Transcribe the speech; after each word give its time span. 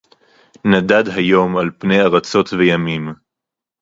נָדַד 0.71 1.07
הַיּוֹם 1.15 1.57
עַל 1.57 1.69
פְּנֵי 1.79 2.01
אֲרָצוֹת 2.01 2.53
וְיַמִּים 2.53 3.13